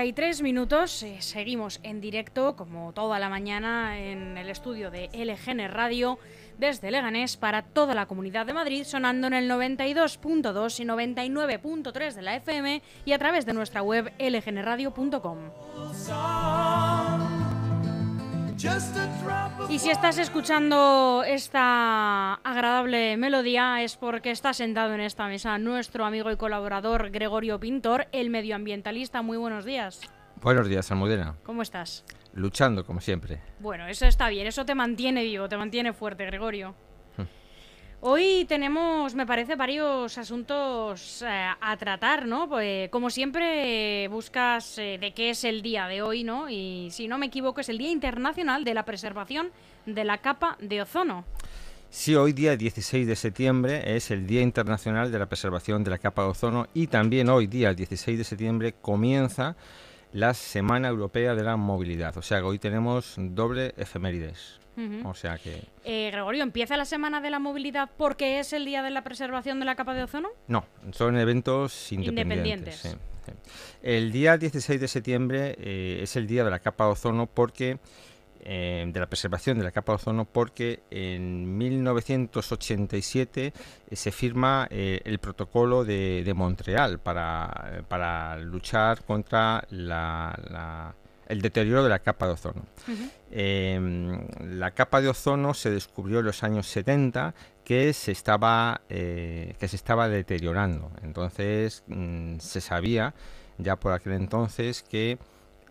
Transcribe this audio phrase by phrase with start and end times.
[0.00, 4.48] Las 12 y 33 minutos, eh, seguimos en directo como toda la mañana en el
[4.48, 6.18] estudio de LGN Radio
[6.58, 12.22] desde Leganés para toda la comunidad de Madrid, sonando en el 92.2 y 99.3 de
[12.22, 15.38] la FM y a través de nuestra web lgnradio.com.
[19.70, 26.04] Y si estás escuchando esta agradable melodía es porque está sentado en esta mesa nuestro
[26.04, 29.22] amigo y colaborador Gregorio Pintor, el medioambientalista.
[29.22, 30.00] Muy buenos días.
[30.42, 31.36] Buenos días, Almudena.
[31.42, 32.04] ¿Cómo estás?
[32.34, 33.40] Luchando, como siempre.
[33.60, 36.74] Bueno, eso está bien, eso te mantiene vivo, te mantiene fuerte, Gregorio.
[38.02, 41.26] Hoy tenemos, me parece, varios asuntos eh,
[41.60, 42.48] a tratar, ¿no?
[42.48, 46.48] Pues como siempre buscas eh, de qué es el día de hoy, ¿no?
[46.48, 49.50] Y si no me equivoco es el Día Internacional de la Preservación
[49.84, 51.26] de la Capa de Ozono.
[51.90, 55.98] Sí, hoy día 16 de septiembre es el Día Internacional de la Preservación de la
[55.98, 59.56] Capa de Ozono y también hoy día 16 de septiembre comienza
[60.14, 62.16] la Semana Europea de la Movilidad.
[62.16, 64.59] O sea que hoy tenemos doble efemérides.
[65.04, 65.62] O sea que...
[65.84, 69.58] Eh, Gregorio, ¿empieza la Semana de la Movilidad porque es el Día de la Preservación
[69.58, 70.30] de la Capa de Ozono?
[70.48, 72.96] No, son eventos independientes.
[73.82, 77.78] El día 16 de septiembre eh, es el Día de la Capa de Ozono porque...
[78.42, 83.52] Eh, de la preservación de la capa de ozono porque en 1987
[83.92, 90.94] se firma el protocolo de, Montreal para, para, luchar contra la
[91.30, 92.66] el deterioro de la capa de ozono.
[93.30, 94.26] Em,
[94.58, 97.34] la capa de ozono se descubrió en los años 70
[97.64, 100.90] que se estaba, eh, que se estaba deteriorando.
[101.02, 103.14] Entonces mm, se sabía
[103.58, 105.18] ya por aquel entonces que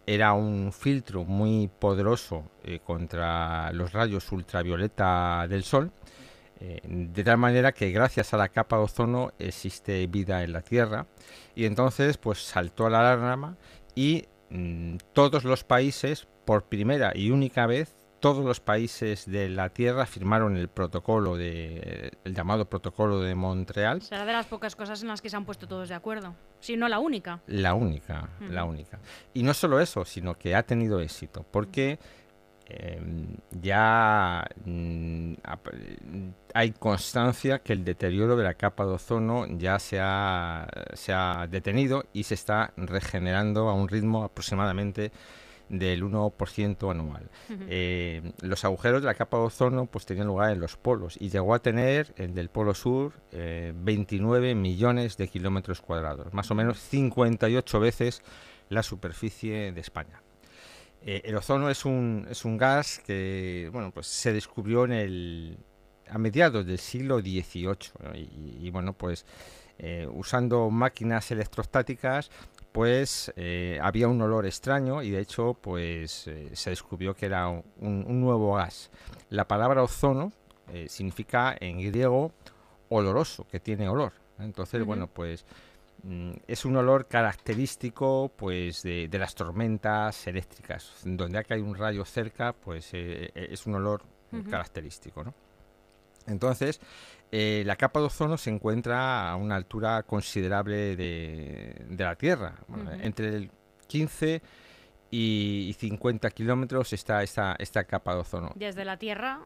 [0.07, 5.91] era un filtro muy poderoso eh, contra los rayos ultravioleta del Sol,
[6.61, 10.61] eh, de tal manera que gracias a la capa de ozono existe vida en la
[10.61, 11.05] Tierra
[11.53, 13.57] y entonces pues saltó a la alarma
[13.93, 19.69] y Mm, todos los países, por primera y única vez, todos los países de la
[19.69, 24.01] Tierra firmaron el protocolo de el llamado protocolo de Montreal.
[24.01, 26.75] Será de las pocas cosas en las que se han puesto todos de acuerdo, si
[26.75, 27.41] no la única.
[27.47, 28.99] La única, la única.
[29.33, 31.99] Y no solo eso, sino que ha tenido éxito, porque
[32.69, 35.33] em, ya mm,
[36.53, 41.47] hay constancia que el deterioro de la capa de ozono ya se ha, se ha
[41.47, 45.11] detenido y se está regenerando a un ritmo aproximadamente
[45.69, 47.29] del 1% anual.
[47.67, 51.29] Eh, los agujeros de la capa de ozono pues tenían lugar en los polos y
[51.29, 56.55] llegó a tener el del polo sur 29 eh, millones de kilómetros cuadrados, más o
[56.55, 58.23] menos 58 veces
[58.69, 60.21] la superficie de España.
[61.01, 65.57] Eh, el ozono es un, es un gas que bueno, pues se descubrió en el,
[66.09, 67.77] a mediados del siglo XVIII.
[68.59, 69.25] Y, bueno, pues
[69.77, 72.29] eh, usando máquinas electrostáticas,
[72.71, 78.21] pues eh, había un olor extraño y de hecho pues se descubrió que era un,
[78.21, 78.91] nuevo gas.
[79.29, 80.31] La palabra ozono
[80.87, 82.31] significa en griego
[82.89, 84.13] oloroso, que tiene olor.
[84.37, 85.45] Entonces, bueno, pues
[86.47, 91.01] es un olor característico pues de, las tormentas eléctricas.
[91.03, 94.03] Donde hay un rayo cerca, pues es un olor
[94.49, 95.33] característico, ¿no?
[96.27, 96.79] Entonces,
[97.31, 102.55] eh, la capa de ozono se encuentra a una altura considerable de, la Tierra.
[103.01, 103.51] Entre el
[103.87, 104.41] 15
[105.11, 108.51] y 50 kilómetros está esta, esta capa de ozono.
[108.55, 109.41] Desde la Tierra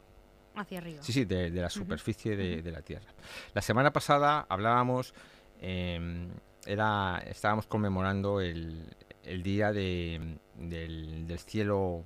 [0.56, 1.02] hacia arriba.
[1.02, 3.12] Sí, sí, de, la superficie de, la Tierra.
[3.54, 5.14] La semana pasada hablábamos,
[5.64, 6.30] em,
[6.66, 8.86] era, estábamos conmemorando el,
[9.44, 12.04] día del, del cielo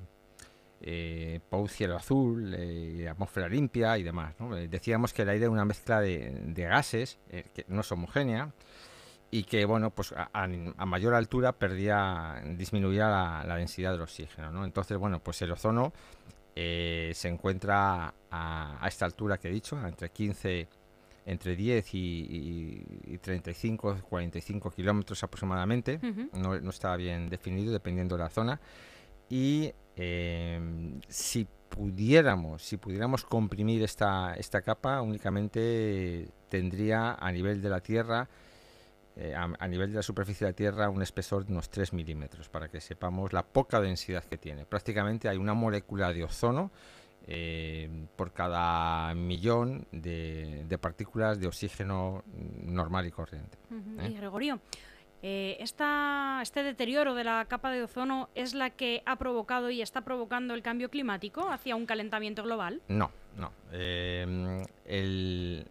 [0.81, 4.35] eh, cielo azul, eh, atmósfera limpia y demás.
[4.55, 8.51] Eh, decíamos que el aire es una mezcla de, gases eh, que no es homogénea
[9.29, 10.47] y que bueno pues a,
[10.85, 13.09] mayor altura perdía disminuía
[13.45, 15.91] la, densidad del oxígeno entonces bueno pues el ozono
[16.55, 20.69] se encuentra a, esta altura que he dicho entre 15
[21.27, 25.99] entre 10 y, 35 45 kilómetros aproximadamente.
[26.33, 28.59] No, no está bien definido dependiendo de la zona.
[29.29, 37.69] Y Em, si pudiéramos, si pudiéramos comprimir esta, esta capa, únicamente tendría a nivel de
[37.69, 38.29] la Tierra,
[39.15, 42.47] eh, a, nivel de la superficie de la Tierra, un espesor de unos 3 milímetros,
[42.47, 44.67] para que sepamos la poca densidad que tiene.
[44.67, 46.71] Prácticamente hay una molécula de ozono
[47.27, 52.23] em, por cada millón de, partículas de oxígeno
[52.63, 53.57] normal y corriente.
[53.99, 54.09] ¿eh?
[54.09, 54.59] Y Gregorio,
[55.23, 60.01] eh, este deterioro de la capa de ozono es la que ha provocado y está
[60.01, 62.81] provocando el cambio climático hacia un calentamiento global?
[62.87, 63.51] No, no.
[63.71, 65.67] Em, el,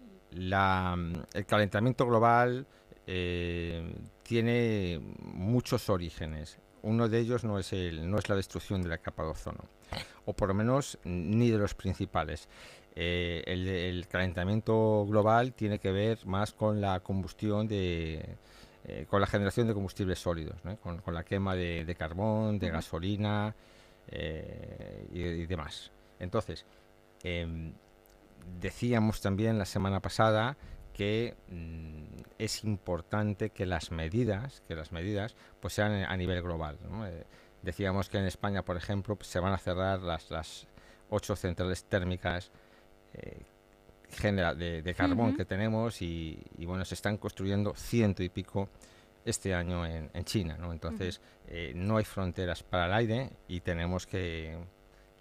[1.46, 2.66] calentamiento global
[3.06, 3.94] eh,
[4.24, 6.58] tiene muchos orígenes.
[6.86, 9.64] Uno de ellos no es, el, no es la destrucción de la capa de ozono,
[10.24, 12.48] o por lo menos ni de los principales.
[12.94, 18.36] Eh, el, calentamiento global tiene que ver más con la combustión de,
[18.84, 23.52] eh, con la generación de combustibles sólidos, con, la quema de, carbón, de gasolina
[24.06, 25.90] eh, y, demás.
[26.20, 26.64] Entonces,
[27.24, 27.72] em,
[28.60, 30.56] decíamos también la semana pasada
[30.96, 36.78] que mm, es importante que las medidas, que las medidas, pues sean a nivel global.
[37.60, 40.66] decíamos que en España, por ejemplo, se van a cerrar las, las
[41.10, 42.50] ocho centrales térmicas
[43.12, 43.44] eh,
[44.22, 48.70] de, carbón que tenemos y, bueno, se están construyendo ciento y pico
[49.22, 50.72] este año en, China, ¿no?
[50.72, 54.56] Entonces, eh, no hay fronteras para el aire y tenemos que...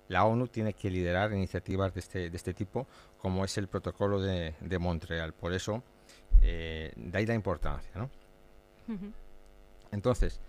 [0.07, 2.87] La ONU tiene que liderar iniciativas de este, de este tipo,
[3.17, 5.33] como es el protocolo de, Montreal.
[5.33, 5.83] Por eso,
[6.41, 8.09] eh, de ahí la importancia, ¿no?
[9.91, 10.39] Entonces,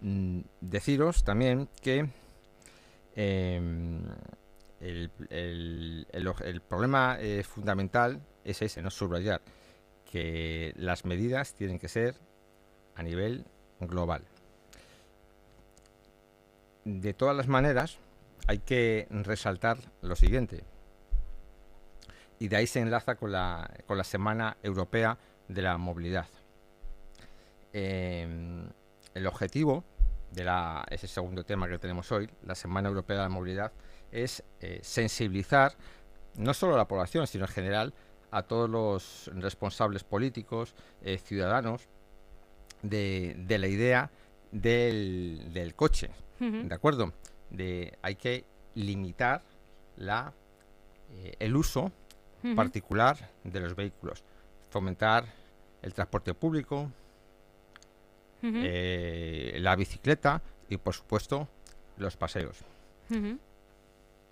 [0.00, 2.08] mm, deciros también que
[3.14, 4.02] em,
[4.80, 9.42] el, problema eh, fundamental es ese, no subrayar
[10.10, 12.14] que las medidas tienen que ser
[12.94, 13.44] a nivel
[13.80, 14.24] global.
[16.84, 17.98] De todas las maneras,
[18.46, 20.64] hay que resaltar lo siguiente,
[22.38, 25.18] y de ahí se enlaza con la, con la Semana Europea
[25.48, 26.26] de la Movilidad.
[27.72, 28.68] Em,
[29.14, 29.84] el objetivo
[30.30, 33.72] de la, ese segundo tema que tenemos hoy, la Semana Europea de la Movilidad,
[34.10, 35.74] es eh, sensibilizar
[36.36, 37.94] no solo a la población, sino en general
[38.30, 41.88] a todos los responsables políticos, eh, ciudadanos,
[42.82, 44.10] de, la idea
[44.52, 47.12] del, coche, ¿de acuerdo?
[47.56, 49.42] De hay que limitar
[49.96, 50.32] la,
[51.12, 51.92] eh, el uso
[52.54, 54.22] particular de los vehículos,
[54.68, 55.24] fomentar
[55.80, 56.90] el transporte público,
[58.42, 61.48] la bicicleta y, por supuesto,
[61.96, 62.58] los paseos.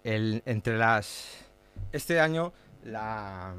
[0.04, 1.38] Entre las...
[1.90, 2.52] Este año
[2.84, 3.54] la,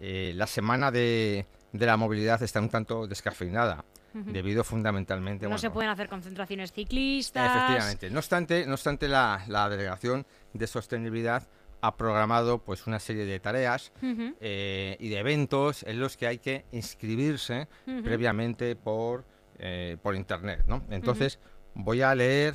[0.00, 3.84] eh, la semana de, de, la movilidad está un tanto descafeinada.
[4.24, 5.48] Debido fundamentalmente.
[5.48, 7.54] No se pueden hacer concentraciones ciclistas.
[7.54, 8.10] Efectivamente.
[8.10, 11.46] No obstante, no obstante la, la Delegación de Sostenibilidad
[11.82, 13.92] ha programado pues una serie de tareas
[14.40, 17.68] eh, y de eventos en los que hay que inscribirse
[18.02, 19.24] previamente por,
[19.58, 20.64] eh, por internet.
[20.66, 20.82] ¿no?
[20.90, 21.38] Entonces,
[21.74, 22.54] voy a leer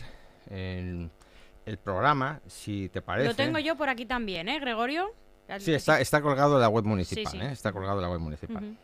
[0.50, 1.10] el
[1.84, 3.30] programa, si te parece.
[3.30, 5.14] Lo tengo yo por aquí también, ¿eh, Gregorio?
[5.60, 7.52] Sí, está, está colgado en la web municipal, ¿eh?
[7.52, 8.78] Está colgado en la web municipal.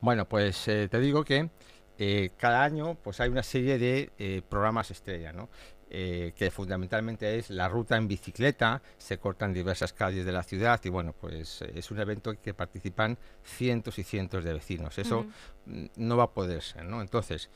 [0.00, 1.50] Bueno, pues eh, te digo que
[1.98, 5.48] eh, cada año pues hay una serie de programas estrella, ¿no?
[5.88, 10.90] que fundamentalmente es la ruta en bicicleta, se cortan diversas calles de la ciudad y
[10.90, 14.98] bueno, pues es un evento en que participan cientos y cientos de vecinos.
[14.98, 15.26] Eso
[15.64, 17.00] no va a poder ser, ¿no?
[17.00, 17.48] Entonces,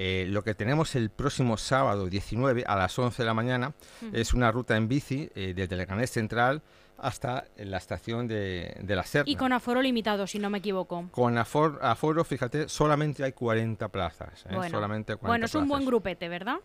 [0.00, 3.74] eh, lo que tenemos el próximo sábado 19 a las 11 de la mañana
[4.12, 6.62] es una ruta en bici eh, desde Leganés Central
[6.98, 9.30] hasta la estación de, la Serna.
[9.30, 11.08] Y con aforo limitado, si no me equivoco.
[11.10, 14.44] Con aforo, fíjate, solamente hay 40 plazas.
[14.46, 14.54] ¿eh?
[14.54, 16.56] Bueno, solamente bueno es un buen grupete, ¿verdad?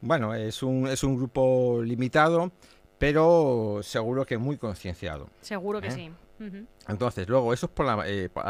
[0.00, 2.50] Bueno, es un, es un grupo limitado,
[2.98, 5.28] pero seguro que muy concienciado.
[5.40, 6.10] Seguro que sí.
[6.88, 7.96] Entonces, luego, eso es por a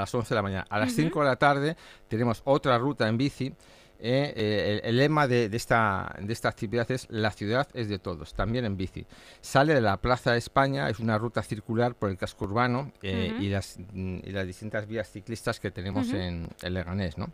[0.00, 0.66] las 11 de la mañana.
[0.68, 1.76] A las 5 de la tarde
[2.08, 3.54] tenemos otra ruta en bici
[3.98, 8.34] eh, eh, el, lema de, esta, de esta actividad es La ciudad es de todos,
[8.34, 9.06] también en bici.
[9.40, 13.34] Sale de la Plaza de España, es una ruta circular por el casco urbano eh,
[13.40, 17.30] y, las, y las distintas vías ciclistas que tenemos en el Leganés, ¿no?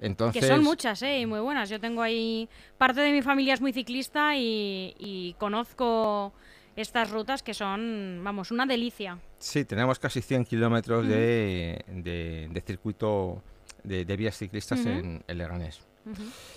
[0.00, 0.42] Entonces...
[0.42, 1.20] Que son muchas, ¿eh?
[1.20, 1.68] Y muy buenas.
[1.70, 2.48] Yo tengo ahí...
[2.78, 6.32] Parte de mi familia es muy ciclista y, conozco
[6.76, 9.18] estas rutas que son, vamos, una delicia.
[9.38, 13.42] Sí, tenemos casi 100 kilómetros de, de, circuito
[13.82, 15.80] de, vías ciclistas en el Leganés.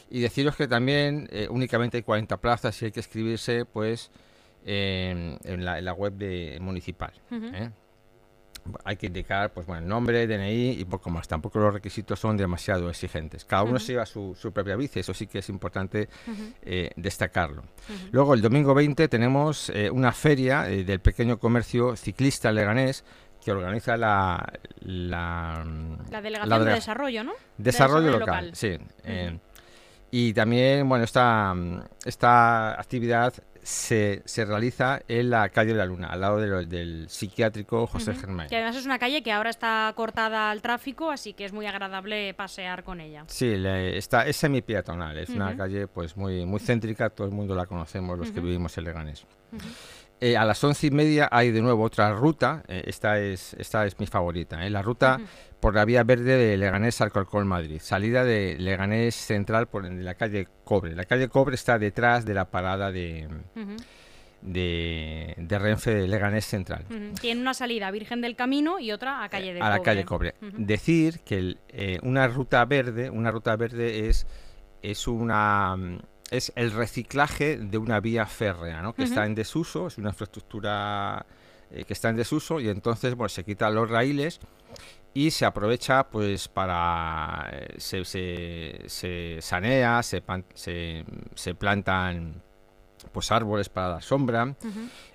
[0.10, 4.12] Y deciros que también eh, únicamente hay 40 plazas y hay que escribirse pues
[4.66, 7.14] en, la, web de municipal.
[7.32, 7.70] ¿eh?
[8.84, 11.28] Hay que indicar pues bueno, el nombre, DNI y poco más.
[11.28, 13.46] Tampoco los requisitos son demasiado exigentes.
[13.46, 16.10] Cada uno se lleva su, propia bici, eso sí que es importante
[16.62, 17.64] eh, destacarlo.
[18.12, 23.04] Luego el domingo 20 tenemos una feria del pequeño comercio ciclista leganés
[23.44, 24.54] que organiza la...
[24.82, 25.66] La,
[26.10, 27.34] la Delegación de Desarrollo, ¿no?
[27.58, 28.78] Desarrollo, local, sí.
[29.04, 29.38] Eh,
[30.12, 31.54] y también, bueno, esta,
[32.06, 37.86] esta actividad se, se, realiza en la calle de la Luna, al lado del psiquiátrico
[37.86, 38.48] José Germán.
[38.48, 41.68] Que además es una calle que ahora está cortada al tráfico, así que es muy
[41.68, 43.26] agradable pasear con ella.
[43.28, 47.66] Sí, está, es semi-peatonal, es una calle pues muy, muy céntrica, todo el mundo la
[47.66, 49.26] conocemos, los que vivimos en Leganés.
[50.22, 52.64] Eh, a las once y media hay de nuevo otra ruta.
[52.68, 54.66] eh, esta, es, esta es mi favorita.
[54.66, 55.20] eh, la ruta
[55.60, 57.80] por la vía verde de Leganés Alcorcón, Madrid.
[57.82, 60.96] Salida de Leganés Central por en la calle Cobre.
[60.96, 63.28] La calle Cobre está detrás de la parada de,
[64.42, 66.86] de, de Renfe de Leganés Central.
[67.20, 70.36] Tiene una salida Virgen del Camino y otra a calle de a la calle Cobre.
[70.42, 71.60] Decir que el,
[72.04, 74.26] una ruta verde, una ruta verde es,
[74.82, 76.00] es una mm,
[76.32, 78.94] es el reciclaje de una vía férrea, ¿no?
[78.94, 81.26] Que está en desuso, es una infraestructura
[81.72, 84.40] eh, que está en desuso y entonces bueno, se quitan los raíles
[85.14, 91.04] y se aprovecha pues para eh, se, se, se sanea, se, pan- se,
[91.36, 92.42] se plantan
[93.12, 94.56] pues árboles para la sombra,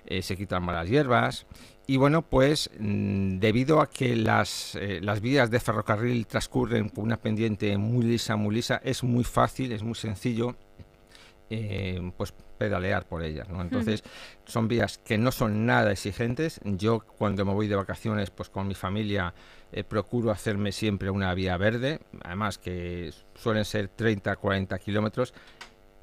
[0.05, 1.45] eh, se quitan malas hierbas.
[1.87, 7.03] Y bueno, pues mm, debido a que las, eh, las vías de ferrocarril transcurren con
[7.03, 10.55] una pendiente muy lisa, muy lisa, es muy fácil, es muy sencillo
[11.49, 13.61] eh, pues pedalear por ellas, ¿no?
[13.61, 14.03] Entonces
[14.45, 16.59] son vías que no son nada exigentes.
[16.63, 19.33] Yo cuando me voy de vacaciones, pues con mi familia
[19.71, 25.33] eh, procuro hacerme siempre una vía verde, además que suelen ser 30, 40 kilómetros.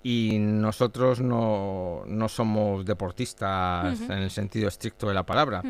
[0.05, 5.63] Y nosotros no, no somos deportistas en el sentido estricto de la palabra.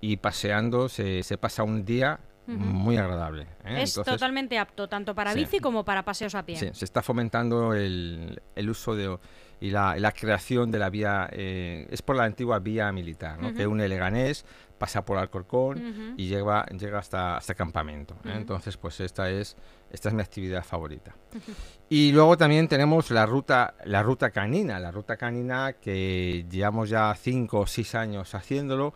[0.00, 2.20] Y paseando se, se pasa un día
[2.58, 3.42] Muy agradable.
[3.64, 3.82] ¿eh?
[3.82, 5.40] Es Entonces, totalmente apto, tanto para sí.
[5.40, 6.56] bici como para paseos a pie.
[6.56, 9.18] Sí, se está fomentando el, el uso de,
[9.60, 13.52] y la, la creación de la vía, eh, es por la antigua vía militar, ¿no?
[13.54, 13.74] que Ujú.
[13.74, 14.44] une Leganés,
[14.78, 18.14] pasa por Alcorcón y llega, llega hasta, hasta campamento.
[18.24, 18.32] ¿eh?
[18.34, 19.54] Entonces, pues esta es,
[19.90, 21.14] esta es mi actividad favorita.
[21.90, 27.14] Y luego también tenemos la ruta, la ruta canina, la ruta canina que llevamos ya
[27.14, 28.94] cinco o seis años haciéndolo,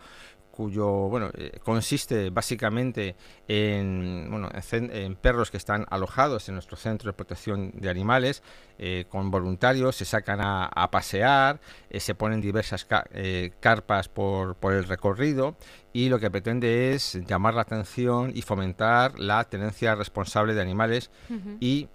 [0.57, 3.17] cuyo bueno eh, consiste básicamente
[3.49, 8.43] en bueno en, perros que están alojados en nuestro centro de protección de animales
[8.79, 14.09] eh, con voluntarios se sacan a, a pasear eh, se ponen diversas ca- eh, carpas
[14.09, 15.57] por, por el recorrido
[15.93, 21.11] y lo que pretende es llamar la atención y fomentar la tenencia responsable de animales
[21.61, 21.89] y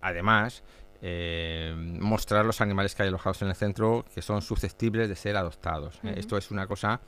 [0.00, 0.62] además
[1.02, 5.36] eh, mostrar los animales que hay alojados en el centro que son susceptibles de ser
[5.36, 6.00] adoptados.
[6.18, 7.00] Esto es una cosa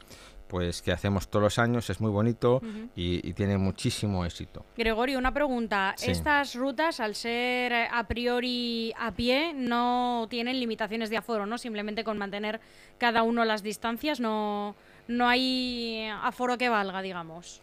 [0.49, 2.61] pues que hacemos todos los años, es muy bonito
[2.97, 4.65] y, y tiene muchísimo éxito.
[4.77, 5.95] Gregorio, una pregunta.
[5.97, 6.11] Sí.
[6.11, 11.59] Estas rutas, al ser eh, a priori a pie, no tienen limitaciones de aforo, ¿no?
[11.59, 12.61] Simplemente con mantener
[12.99, 14.75] cada uno las distancias, no,
[15.07, 17.61] no hay aforo que valga, digamos.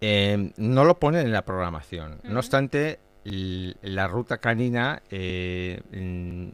[0.00, 2.20] Eh, no lo ponen en la programación.
[2.24, 6.48] No obstante, la ruta canina eh, mm,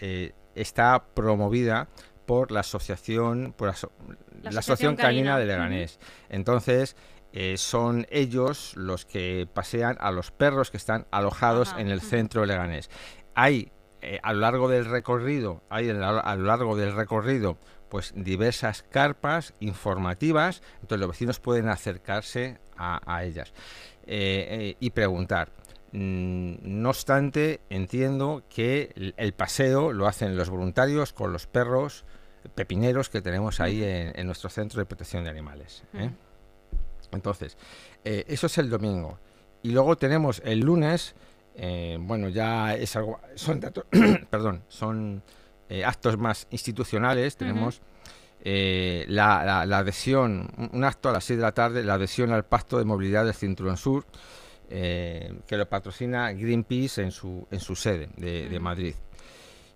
[0.00, 1.88] eh, está promovida
[2.26, 3.92] por la asociación, por la, aso-
[4.42, 5.38] La la Asociación canina, Canina.
[5.38, 5.98] de Leganés.
[6.28, 6.96] Entonces,
[7.32, 12.00] eh, son ellos los que pasean a los perros que están alojados Ajá, en el
[12.00, 12.90] centro de Leganés.
[13.34, 13.72] Hay
[14.04, 17.56] eh, a lo largo del recorrido, hay en la- a lo largo del recorrido,
[17.88, 23.52] pues diversas carpas informativas, entonces los vecinos pueden acercarse a, a ellas
[24.06, 25.52] eh, y preguntar.
[25.92, 32.04] Mm, No obstante, entiendo que el, paseo lo hacen los voluntarios con los perros
[32.54, 35.84] pepineros que tenemos ahí en, en nuestro centro de protección de animales.
[35.94, 36.10] ¿eh?
[37.12, 37.56] Entonces,
[38.04, 39.18] eh, eso es el domingo.
[39.62, 41.14] Y luego tenemos el lunes,
[41.54, 43.84] eh, bueno, ya es algo, son datos,
[44.30, 45.22] perdón, son
[45.68, 47.36] eh, actos más institucionales.
[47.36, 47.80] Tenemos
[48.44, 52.32] la, la- la adhesión, un, un acto a las 6 de la tarde, la adhesión
[52.32, 54.04] al Pacto de Movilidad del Cinturón Sur,
[54.74, 58.58] eh, que lo patrocina Greenpeace en su, en su sede de.
[58.58, 58.94] Madrid.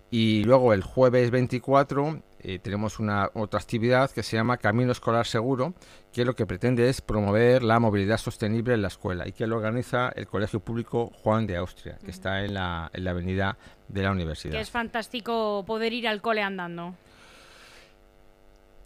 [0.09, 5.27] Y luego el jueves 24 eh, tenemos una otra actividad que se llama Camino Escolar
[5.27, 5.75] Seguro,
[6.11, 9.57] que lo que pretende es promover la movilidad sostenible en la escuela y que lo
[9.57, 13.57] organiza el Colegio Público Juan de Austria, que está en la, en la avenida
[13.89, 14.53] de la universidad.
[14.53, 16.95] Que es fantástico poder ir al cole andando.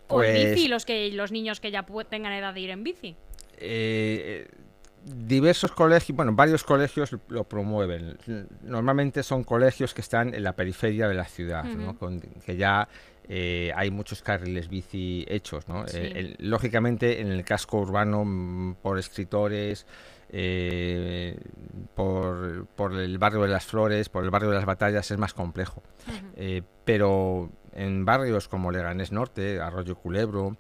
[0.07, 2.83] O en Pues- bici, los, que, los niños que ya tengan edad de ir en
[2.83, 3.15] bici.
[3.57, 4.47] Eh,
[5.05, 8.17] diversos colegios, bueno, varios colegios lo promueven.
[8.63, 11.97] Normalmente son colegios que están en la periferia de la ciudad, ¿no?
[11.97, 12.87] Con- que ya
[13.27, 15.87] eh, hay muchos carriles bici hechos, ¿no?
[15.87, 15.97] Sí.
[15.97, 19.85] Eh, el- lógicamente en el casco urbano mm, por escritores,
[20.29, 21.37] eh,
[21.95, 25.33] por, por el barrio de las Flores, por el barrio de las Batallas es más
[25.33, 25.81] complejo.
[26.85, 30.57] Pero en barrios como Leganés Norte, Arroyo Culebro,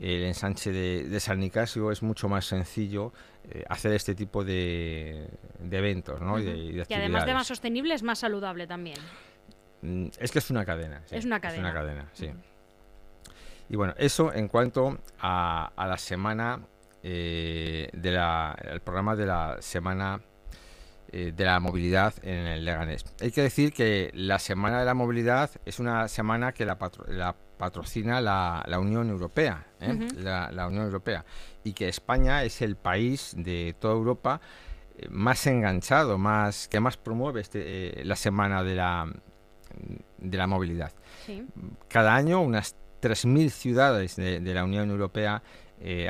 [0.00, 3.12] el ensanche de, de San Nicasio es mucho más sencillo
[3.44, 5.28] eh, hacer este tipo de,
[5.58, 6.38] de eventos ¿no?
[6.38, 7.34] y de, y de Y además de actividades.
[7.34, 8.98] más sostenible, es más saludable también.
[9.82, 11.02] Mm, Es que es una cadena.
[11.06, 11.72] sí, Es una cadena.
[11.72, 12.30] cadena, sí.
[13.68, 16.60] Y bueno, eso en cuanto a, a la semana
[17.02, 20.20] eh, de la, el programa de la semana
[21.12, 23.04] eh, de la movilidad en el Leganés.
[23.20, 27.06] Hay que decir que la semana de la movilidad es una semana que la, patro-
[27.06, 29.66] la patrocina la, Unión Europea,
[30.16, 31.26] la, Unión Europea,
[31.62, 34.40] y que España es el país de toda Europa
[35.10, 39.06] más enganchado, más que más promueve este, la semana de la
[40.18, 40.92] de la movilidad.
[41.88, 45.42] Cada año unas 3.000 ciudades de, la Unión Europea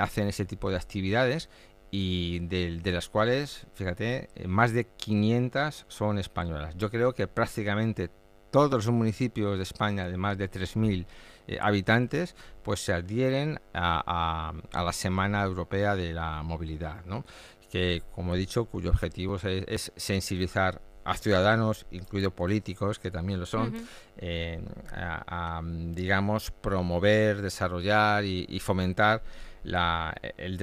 [0.01, 1.51] hacen ese tipo de actividades
[1.91, 6.77] y de, las cuales, fíjate, eh, más de 500 son españolas.
[6.77, 8.11] Yo creo que prácticamente
[8.51, 11.07] todos los municipios de España de más de 3.000
[11.47, 17.25] eh, habitantes pues se adhieren a, la Semana Europea de la Movilidad, ¿no?
[17.71, 23.47] que, como he dicho, cuyo objetivo es, sensibilizar a ciudadanos, incluidos políticos, que también lo
[23.47, 23.73] son,
[24.19, 24.61] eh,
[24.93, 29.23] a, digamos, promover, desarrollar y fomentar
[29.65, 30.59] la, el,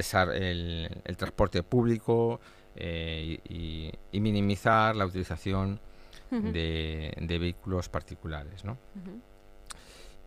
[1.05, 2.39] el, transporte público
[2.75, 3.39] eh,
[4.11, 5.79] y, minimizar la utilización
[6.31, 8.65] de, vehículos particulares.
[8.65, 8.77] ¿no?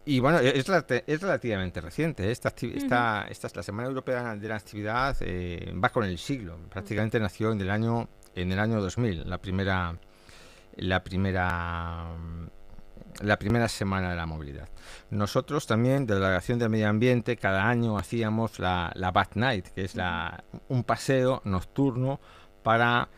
[0.05, 0.67] Y bueno, es,
[1.07, 2.31] es, relativamente reciente.
[2.31, 6.59] Esta, esta, esta, la Semana Europea de la Actividad eh, va con el siglo.
[6.71, 9.97] Prácticamente nació en el año en el año 2000, la primera
[10.77, 12.07] la primera
[13.23, 14.69] la primera semana de la movilidad.
[15.11, 19.69] Nosotros también, de la Delegación de Medio Ambiente, cada año hacíamos la, la Bat Night,
[19.69, 22.21] que es la, un paseo nocturno
[22.63, 23.09] para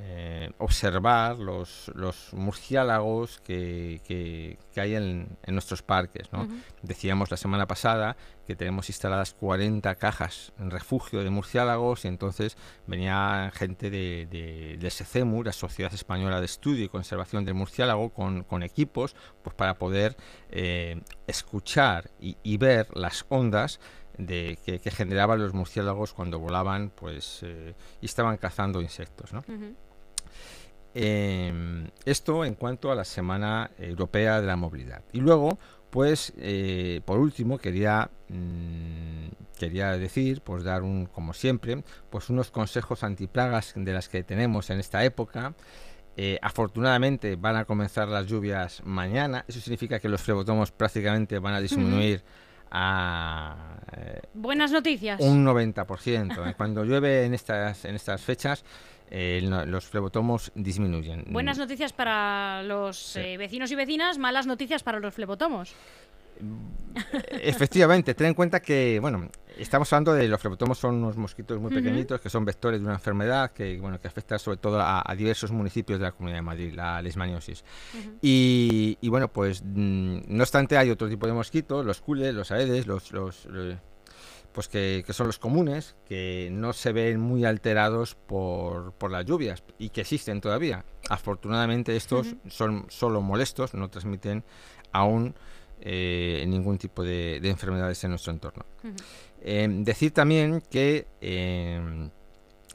[0.00, 6.32] eh, observar los, los murciélagos que, que, hay en, en, nuestros parques.
[6.32, 6.46] ¿no?
[6.82, 12.56] Decíamos la semana pasada que tenemos instaladas 40 cajas en refugio de murciélagos y entonces
[12.86, 18.44] venía gente de, de, SECEMUR, la Sociedad Española de Estudio y Conservación del Murciélago, con,
[18.44, 20.16] con equipos pues, para poder
[20.50, 23.80] eh, escuchar y, y, ver las ondas
[24.16, 29.32] de, que, que, generaban los murciélagos cuando volaban pues, eh, y estaban cazando insectos.
[29.32, 29.42] ¿no?
[30.94, 35.02] Em, esto en cuanto a la Semana Europea de la Movilidad.
[35.12, 35.58] Y luego,
[35.90, 42.50] pues, eh, por último, quería, mm, quería decir, pues dar un, como siempre, pues unos
[42.50, 45.54] consejos antiplagas de las que tenemos en esta época.
[46.16, 49.44] Eh, afortunadamente van a comenzar las lluvias mañana.
[49.46, 52.24] Eso significa que los flebotomos prácticamente van a disminuir
[52.70, 53.76] a...
[53.96, 55.20] Eh, Buenas noticias.
[55.20, 56.54] Un 90%.
[56.56, 58.64] Cuando llueve en estas, en estas fechas,
[59.10, 61.24] eh, los flebotomos disminuyen.
[61.28, 65.74] Buenas noticias para los eh, vecinos y vecinas, malas noticias para los flebotomos.
[67.42, 71.72] Efectivamente, ten en cuenta que, bueno, estamos hablando de los flebotomos son unos mosquitos muy
[71.72, 75.50] pequeñitos que son vectores de una enfermedad que, bueno, que afecta sobre todo a, diversos
[75.50, 77.64] municipios de la Comunidad de Madrid, la leishmaniosis.
[78.22, 82.86] y, bueno, pues mm, no obstante hay otro tipo de mosquitos, los cules, los aedes,
[82.86, 83.48] los, los
[84.52, 89.62] pues que, son los comunes, que no se ven muy alterados por, por las lluvias
[89.78, 90.84] y que existen todavía.
[91.08, 94.44] Afortunadamente estos son solo molestos, no transmiten
[94.92, 95.34] aún
[95.80, 98.66] eh, ningún tipo de, enfermedades en nuestro entorno.
[99.40, 102.10] Em, decir también que em,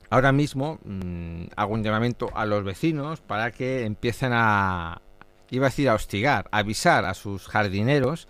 [0.10, 5.02] ahora mismo mm, hago un llamamiento a los vecinos para que empiecen a,
[5.50, 8.30] iba a decir a hostigar, a avisar a sus jardineros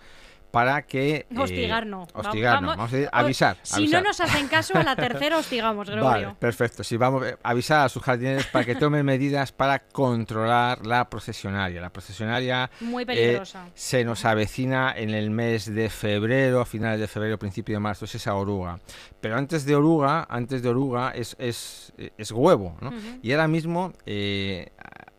[0.54, 1.16] para que...
[1.16, 2.06] Eh, hostigar no.
[2.14, 3.56] Hostigar vamos, a avisar.
[3.62, 6.28] Si no nos hacen caso, a la tercera hostigamos, Gregorio.
[6.28, 6.84] Vale, perfecto.
[6.84, 11.10] Si vamos a eh, avisar a sus jardineros para que tomen medidas para controlar la
[11.10, 11.80] procesionaria.
[11.80, 12.70] La procesionaria...
[12.80, 13.66] Muy eh, peligrosa.
[13.74, 18.14] se nos avecina en el mes de febrero, finales de febrero, principio de marzo, es
[18.14, 18.78] esa oruga.
[19.20, 22.92] Pero antes de oruga, antes de oruga es, es, es huevo, ¿no?
[23.22, 23.92] Y ahora mismo...
[24.06, 24.70] Eh,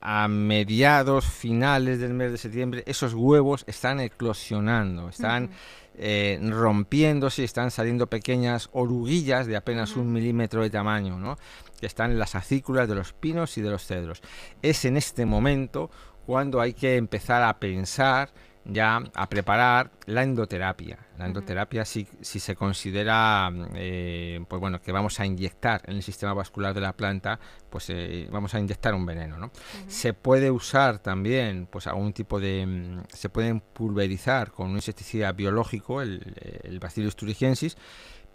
[0.07, 5.49] a mediados, finales del mes de septiembre, esos huevos están eclosionando, están
[5.95, 11.39] eh, rompiéndose, están saliendo pequeñas oruguillas de apenas un milímetro de tamaño, ¿no?
[11.79, 14.21] que están en las acículas de los pinos y de los cedros.
[14.61, 15.89] Es en este momento
[16.27, 18.29] cuando hay que empezar a pensar
[18.65, 20.97] ya a preparar la endoterapia.
[21.17, 26.03] La endoterapia si, si se considera eh, pues bueno que vamos a inyectar en el
[26.03, 29.37] sistema vascular de la planta, pues eh, vamos a inyectar un veneno.
[29.37, 29.51] ¿no?
[29.87, 35.31] Se puede usar también pues algún tipo de mm, se pueden pulverizar con un insecticida
[35.31, 37.77] biológico, el, el Bacillus thuringiensis,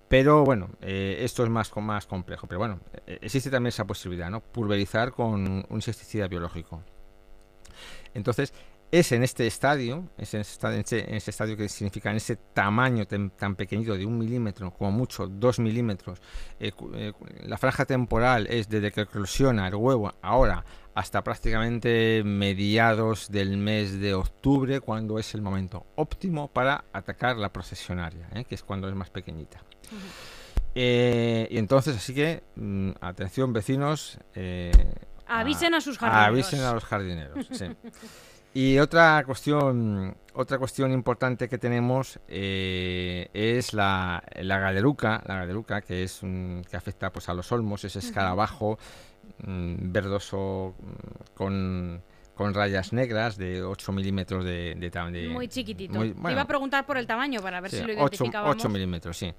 [0.09, 2.47] pero bueno, eh, esto es más, más complejo.
[2.47, 4.40] Pero bueno, existe también esa posibilidad, ¿no?
[4.40, 6.83] Pulverizar con un insecticida biológico.
[8.14, 8.53] Entonces,
[8.92, 13.96] es en este estadio, es en este, estadio que significa en ese tamaño tan, pequeñito
[13.96, 16.20] de un milímetro, como mucho dos milímetros,
[16.59, 17.12] eh, eh,
[17.44, 24.00] la franja temporal es desde que eclosiona el huevo ahora hasta prácticamente mediados del mes
[24.00, 28.44] de octubre, cuando es el momento óptimo para atacar la procesionaria, ¿eh?
[28.44, 29.62] que es cuando es más pequeñita.
[30.74, 34.18] y entonces, así que, mm, atención vecinos.
[35.29, 36.29] avisen a, sus jardineros.
[36.29, 37.66] Avisen a los jardineros, sí.
[38.53, 45.81] Y otra cuestión, otra cuestión importante que tenemos eh, es la, la galeruca, la galeruca
[45.83, 48.77] que es que afecta pues a los olmos, ese escarabajo
[49.47, 52.03] mm, verdoso mm, con,
[52.35, 55.31] con rayas negras de 8 milímetros de, tamaño.
[55.31, 56.01] Muy chiquitito.
[56.01, 58.57] Te iba a preguntar por el tamaño para ver si lo identificábamos.
[58.57, 59.33] 8, milímetros, sí.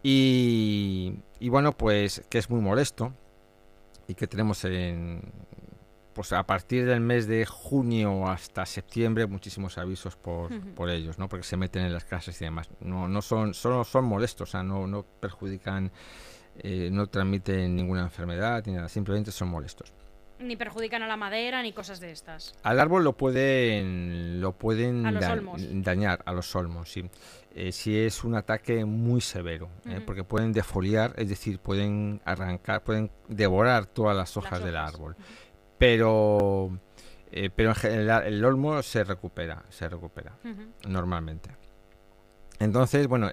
[0.00, 3.12] Y, y bueno, pues que es muy molesto
[4.06, 5.22] y que tenemos en
[6.14, 11.28] pues a partir del mes de junio hasta septiembre muchísimos avisos por, por ellos, ¿no?
[11.28, 12.70] Porque se meten en las casas y demás.
[12.80, 15.90] No, no son, solo son molestos, o sea, no, no perjudican,
[16.58, 19.92] eh, no transmiten ninguna enfermedad ni nada, simplemente son molestos.
[20.38, 22.54] Ni perjudican a la madera ni cosas de estas.
[22.62, 27.08] Al árbol lo pueden, lo pueden dañar a los olmos, sí.
[27.54, 30.00] Eh, si es un ataque muy severo, ¿eh?
[30.04, 35.16] porque pueden defoliar, es decir, pueden arrancar, pueden devorar todas las hojas, del árbol
[35.78, 36.78] pero
[37.36, 40.38] eh, pero en general el olmo se recupera, se recupera
[40.86, 41.50] normalmente.
[42.60, 43.32] Entonces, bueno,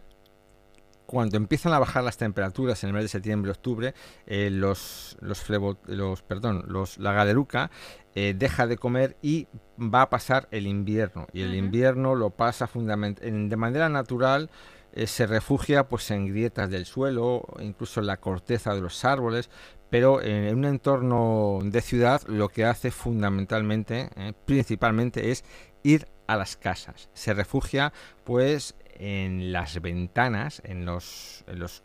[1.06, 3.94] cuando empiezan a bajar las temperaturas en el mes de septiembre, octubre,
[4.26, 5.48] eh, los, los,
[5.86, 7.70] los, perdón, los, la galeruca
[8.16, 11.28] eh, deja de comer y va a pasar el invierno.
[11.34, 14.50] Y el invierno lo pasa de manera natural
[14.94, 19.50] eh, se refugia pues en grietas del suelo, incluso en la corteza de los árboles,
[19.92, 25.44] pero en un entorno de ciudad lo que hace fundamentalmente, eh, principalmente, es
[25.84, 27.10] ir a las casas.
[27.14, 27.92] Se refugia
[28.24, 31.84] pues en las ventanas, en los, en los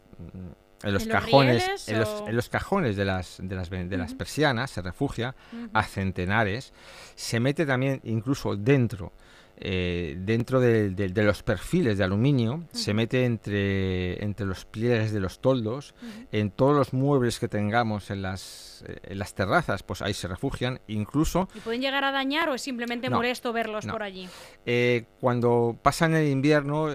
[0.83, 4.71] en los cajones en los, en los, cajones de las de las, de las persianas
[4.71, 5.35] se refugia
[5.73, 6.73] a centenares.
[7.16, 9.12] Se mete también incluso dentro
[9.59, 15.40] eh, dentro de, los perfiles de aluminio, se mete entre, entre los pliegues de los
[15.40, 15.95] toldos,
[16.31, 20.81] en todos los muebles que tengamos en las, eh, las terrazas, pues ahí se refugian,
[20.88, 21.49] incluso...
[21.55, 24.29] ¿Y pueden llegar a dañar o es simplemente molesto verlos por allí?
[24.66, 26.88] Eh, cuando pasan el invierno,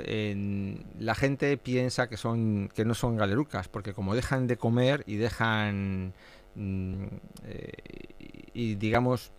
[0.99, 5.15] la gente piensa que, son, que no son galerucas, porque como dejan de comer y
[5.15, 6.13] dejan...
[6.53, 7.05] Mm,
[8.53, 9.31] y digamos,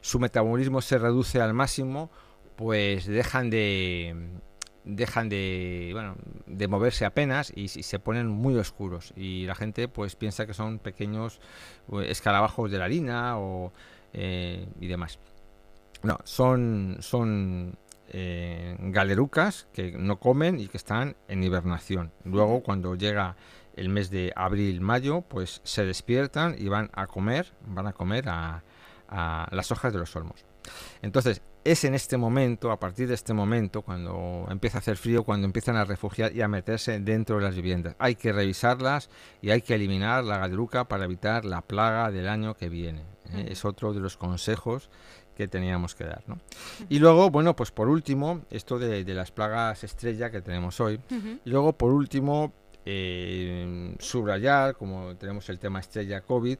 [0.00, 2.10] su metabolismo se reduce al máximo,
[2.58, 4.16] pues dejan de
[4.84, 6.16] dejan de bueno
[6.46, 9.12] de moverse apenas y, se ponen muy oscuros.
[9.16, 11.40] Y la gente pues piensa que son pequeños
[11.86, 13.72] pues, escarabajos de la harina o
[14.12, 15.20] eh, y demás.
[16.02, 22.10] No son son eh, galerucas que no comen y que están en hibernación.
[22.24, 23.36] Luego cuando llega
[23.76, 28.28] el mes de abril mayo pues se despiertan y van a comer van a comer
[28.28, 28.64] a,
[29.08, 30.47] a las hojas de los olmos
[31.02, 35.24] entonces es en este momento, a partir de este momento, cuando empieza a hacer frío,
[35.24, 37.94] cuando empiezan a refugiar y a meterse dentro de las viviendas.
[37.98, 39.10] Hay que revisarlas
[39.42, 43.02] y hay que eliminar la gadruca para evitar la plaga del año que viene.
[43.32, 43.48] ¿eh?
[43.50, 44.88] Es otro de los consejos
[45.36, 46.24] que teníamos que dar.
[46.88, 51.00] Y luego, bueno, pues por último, esto de, las plagas estrella que tenemos hoy.
[51.44, 52.52] Y luego, por último,
[52.90, 56.56] eh, subrayar, como tenemos el tema estrella COVID,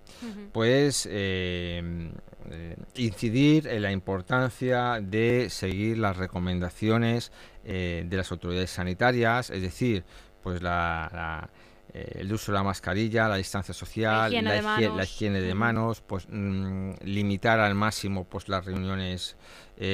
[0.52, 2.10] pues eh,
[2.50, 7.32] eh, incidir en la importancia de seguir las recomendaciones
[7.64, 10.04] de las autoridades sanitarias, es decir,
[10.42, 11.48] pues la,
[11.94, 16.02] el uso de la mascarilla, la distancia social, la higiene, de, manos.
[16.02, 19.36] pues mm, limitar al máximo pues las reuniones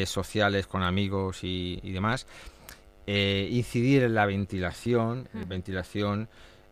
[0.05, 2.27] sociales con amigos y demás
[3.07, 6.29] eh, incidir en la ventilación, ventilación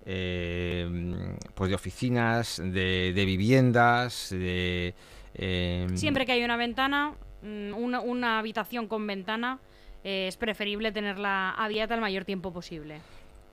[0.06, 4.94] eh, pues de oficinas, de, viviendas, de...
[5.34, 9.60] Eh, Siempre que hay una ventana, mm, una, una habitación con ventana,
[10.04, 13.00] es preferible tenerla abierta el mayor tiempo posible.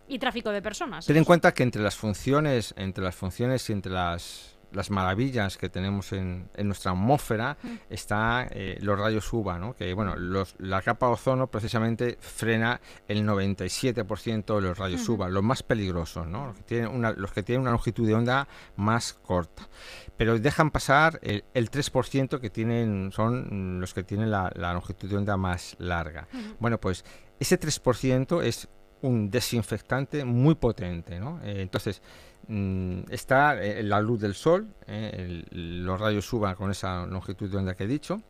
[0.08, 1.06] Y tráfico de personas.
[1.06, 5.58] Ten en cuenta que entre las funciones, entre las funciones y entre las las maravillas
[5.58, 7.76] que tenemos en, nuestra atmósfera mm.
[7.90, 9.76] está eh, los rayos UVA, ¿no?
[9.76, 15.44] que bueno, los, la capa ozono precisamente frena el 97% de los rayos UVA, los
[15.44, 16.48] más peligrosos, ¿no?
[16.48, 19.68] los, que tienen una, los que tienen una longitud de onda más corta.
[20.18, 25.18] Pero dejan pasar el, el 3% que tienen, son los que tienen la, longitud de
[25.18, 26.28] onda más larga.
[26.60, 27.06] Bueno, pues
[27.40, 28.68] ese 3% es
[29.02, 31.40] un desinfectante muy potente, ¿no?
[31.44, 32.02] Eh, entonces,
[32.52, 37.58] Mm, está eh, la luz del sol, eh, los rayos suban con esa longitud de
[37.58, 38.24] onda que he dicho,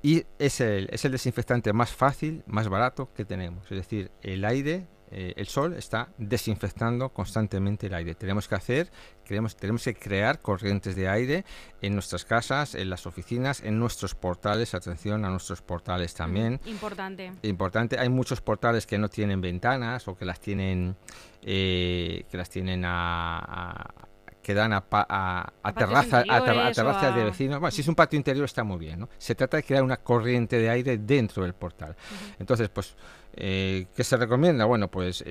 [0.00, 3.64] y es el, es el desinfectante más fácil, más barato que tenemos.
[3.64, 8.14] Es decir, el aire eh, el sol está desinfectando constantemente el aire.
[8.14, 8.90] Tenemos que hacer,
[9.26, 11.44] tenemos, tenemos que crear corrientes de aire
[11.80, 14.74] en nuestras casas, en las oficinas, en nuestros portales.
[14.74, 16.60] Atención a nuestros portales también.
[16.66, 17.32] Importante.
[17.42, 17.98] Importante.
[17.98, 20.96] Hay muchos portales que no tienen ventanas o que las tienen,
[21.42, 24.07] eh, que las tienen a
[24.48, 27.60] que dan a, a, a terrazas de vecinos.
[27.60, 29.10] Bueno, si es un patio interior está muy bien, ¿no?
[29.18, 31.94] Se trata de crear una corriente de aire dentro del portal.
[32.38, 32.96] Entonces, pues
[33.34, 34.64] eh, ¿Qué se recomienda?
[34.64, 35.22] Bueno, pues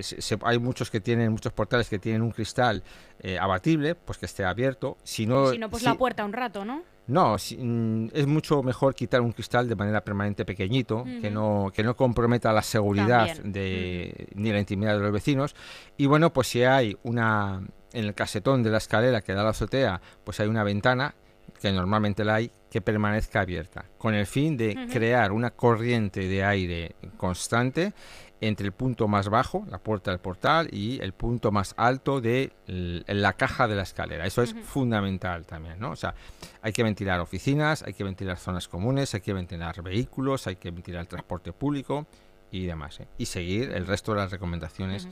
[0.43, 2.83] hay muchos que tienen, muchos portales que tienen un cristal
[3.19, 4.97] eh, abatible, pues que esté abierto.
[5.03, 6.83] Si no, si no pues la puerta un rato, ¿no?
[7.07, 11.81] No, mm, es mucho mejor quitar un cristal de manera permanente pequeñito, que, no, que
[11.81, 15.55] no comprometa la seguridad de, ni la intimidad de los vecinos.
[15.97, 17.61] Y bueno, pues si hay una,
[17.97, 21.15] en el casetón de la escalera que da a la azotea, pues hay una ventana
[21.59, 26.43] que normalmente la hay, que permanezca abierta, con el fin de crear una corriente de
[26.43, 27.93] aire constante
[28.39, 32.51] entre el punto más bajo, la puerta del portal, y el punto más alto de
[32.67, 34.27] la caja de la escalera.
[34.27, 35.89] Eso es fundamental también, ¿no?
[35.89, 36.13] O sea,
[36.61, 40.69] hay que ventilar oficinas, hay que ventilar zonas comunes, hay que ventilar vehículos, hay que
[40.69, 42.05] ventilar el transporte público
[42.51, 42.99] y demás.
[42.99, 43.07] ¿eh?
[43.17, 45.07] Y seguir el resto de las recomendaciones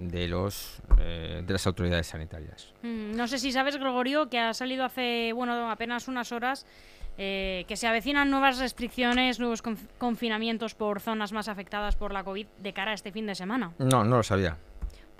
[0.00, 2.72] de los eh, de las autoridades sanitarias.
[2.82, 6.66] Mm, no sé si sabes, Gregorio, que ha salido hace bueno apenas unas horas
[7.18, 9.62] eh, que se avecinan nuevas restricciones, nuevos
[9.98, 13.72] confinamientos por zonas más afectadas por la COVID de cara a este fin de semana.
[13.78, 14.56] No, no lo sabía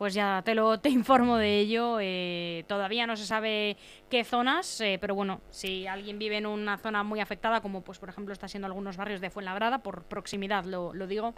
[0.00, 1.98] pues ya te lo te informo de ello.
[2.00, 3.76] Eh, todavía no se sabe
[4.08, 7.98] qué zonas, eh, pero bueno, si alguien vive en una zona muy afectada, como pues
[7.98, 11.34] por ejemplo está siendo algunos barrios de Fuenlabrada, por proximidad lo, digo,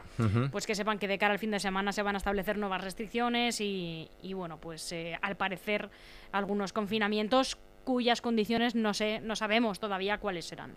[0.53, 2.85] pues que sepan que de cara al fin de semana se van a establecer nuevas
[2.85, 5.90] restricciones y, bueno, pues eh, al parecer
[6.31, 10.77] algunos confinamientos cuyas condiciones no sé, no sabemos todavía cuáles serán.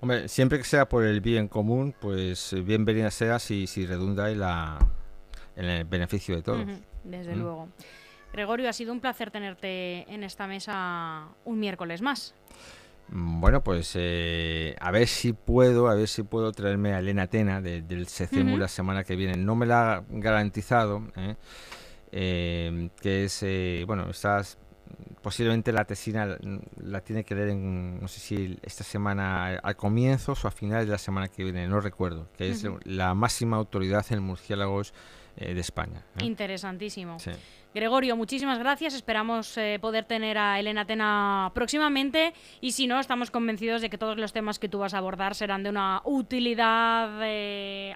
[0.00, 4.40] Hombre, siempre que sea por el bien común, pues bienvenida sea si, si redunda en,
[4.40, 4.78] la,
[5.56, 6.66] en el beneficio de todos
[7.08, 7.38] desde mm.
[7.38, 7.68] luego.
[8.32, 12.34] Gregorio, ha sido un placer tenerte en esta mesa un miércoles más.
[13.08, 17.26] Mm, bueno, pues eh, a ver si puedo, a ver si puedo traerme a Elena
[17.26, 19.36] Tena del CECEMU la semana que viene.
[19.36, 21.36] No me la ha garantizado, ¿eh?
[22.10, 23.44] Eh, que es,
[23.86, 24.58] bueno, estás
[25.22, 26.38] posiblemente la tesina
[26.80, 30.86] la tiene que leer en, no sé si esta semana al comienzo o a finales
[30.86, 34.94] de la semana que viene, no recuerdo, que es la máxima autoridad en murciélagos
[35.38, 36.02] eh, de España.
[36.18, 36.24] ¿eh?
[36.24, 37.16] Interesantísimo.
[37.74, 38.94] Gregorio, muchísimas gracias.
[38.94, 43.98] Esperamos eh, poder tener a Elena Tena próximamente y si no, estamos convencidos de que
[43.98, 47.20] todos los temas que tú vas a abordar serán de una utilidad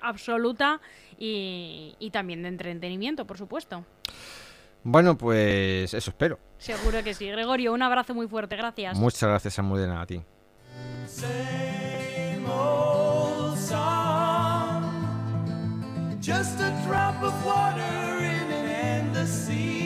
[0.02, 0.81] absoluta
[1.18, 3.85] y, y también de entretenimiento, por supuesto.
[4.85, 6.38] Bueno, pues eso espero.
[6.59, 7.26] Seguro que sí.
[7.28, 8.57] Gregorio, un abrazo muy fuerte.
[8.57, 8.98] Gracias.
[8.98, 10.22] Muchas gracias, Amudena, a ti.
[16.23, 19.82] Just a drop of water in an endless sea.